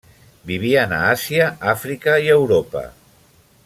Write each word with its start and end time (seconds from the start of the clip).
Vivien 0.51 0.95
a 0.99 1.03
Àsia, 1.11 1.51
Àfrica 1.75 2.19
i 2.27 2.35
Europa. 2.41 2.87